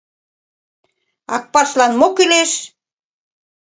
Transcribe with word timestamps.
Акпарслан 1.35 1.91
мо 1.99 2.07
кӱлеш!.. 2.15 2.51